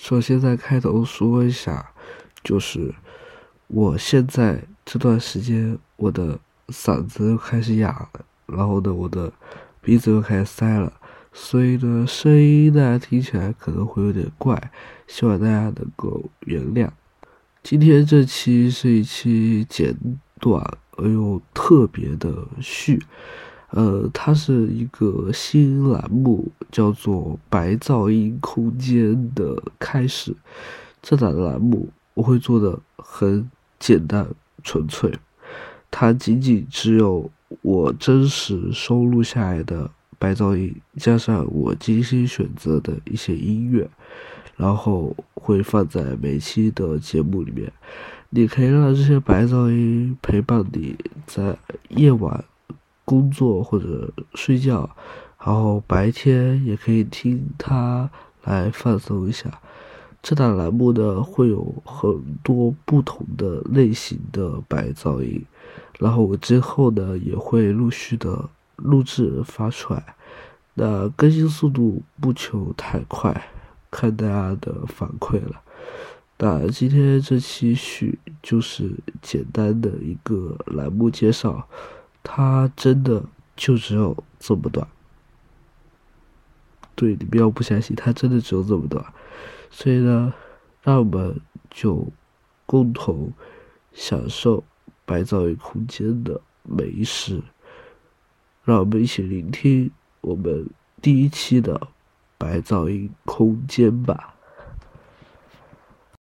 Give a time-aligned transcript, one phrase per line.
[0.00, 1.90] 首先在开头说一下，
[2.44, 2.94] 就是
[3.66, 9.30] 我现在这段时间我的嗓子又开始哑了，然后呢，我的
[9.82, 10.92] 鼻子又开始塞了，
[11.32, 14.70] 所以呢，声音呢听起来可能会有点怪，
[15.08, 16.88] 希望大家能够原谅。
[17.64, 19.94] 今天这期是一期简
[20.40, 23.02] 短而又特别的序。
[23.70, 30.34] 呃，它是一个新栏目，叫做“白噪音空间”的开始。
[31.02, 34.26] 这档栏目我会做的很简单
[34.62, 35.12] 纯粹，
[35.90, 43.88] 它仅仅只有我真实收录下来的白噪音，加上我精心选择的一些音乐，
[44.56, 47.70] 然后会放在每期的节目里面。
[48.30, 50.96] 你可以让这些白噪音陪伴你
[51.26, 51.56] 在
[51.90, 52.44] 夜晚。
[53.08, 54.90] 工作或者睡觉，
[55.42, 58.10] 然后白天也可以听它
[58.44, 59.50] 来放松一下。
[60.20, 65.42] 这档栏目呢会有很多不同的类型的白噪音，
[65.98, 70.14] 然后我之后呢也会陆续的录制发出来。
[70.74, 73.50] 那更新速度不求太快，
[73.90, 75.62] 看大家的反馈了。
[76.36, 81.66] 那今天这期序就是简单的一个栏目介绍。
[82.30, 83.24] 它真的
[83.56, 84.86] 就只有这么短，
[86.94, 89.02] 对你不要不相信，它真的只有这么短，
[89.70, 90.34] 所以呢，
[90.82, 92.06] 让我们就
[92.66, 93.32] 共同
[93.94, 94.62] 享受
[95.06, 97.42] 白噪音空间的每一时，
[98.62, 100.68] 让我们一起聆听我们
[101.00, 101.88] 第一期的
[102.36, 104.34] 白噪音空间吧。